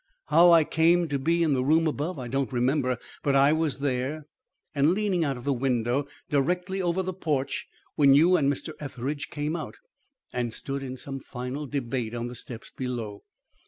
How 0.29 0.49
I 0.49 0.63
came 0.63 1.07
to 1.09 1.19
be 1.19 1.43
in 1.43 1.53
the 1.53 1.63
room 1.63 1.85
above 1.85 2.17
I 2.17 2.27
don't 2.27 2.51
remember, 2.51 2.97
but 3.21 3.35
I 3.35 3.53
was 3.53 3.81
there 3.81 4.25
and 4.73 4.95
leaning 4.95 5.23
out 5.23 5.37
of 5.37 5.43
the 5.43 5.53
window 5.53 6.07
directly 6.27 6.81
over 6.81 7.03
the 7.03 7.13
porch 7.13 7.67
when 7.93 8.15
you 8.15 8.35
and 8.35 8.51
Mr. 8.51 8.73
Etheridge 8.79 9.29
came 9.29 9.55
out 9.55 9.75
and 10.33 10.55
stood 10.55 10.81
in 10.81 10.97
some 10.97 11.19
final 11.19 11.67
debate 11.67 12.15
on 12.15 12.25
the 12.25 12.35
steps 12.35 12.71
below. 12.75 13.21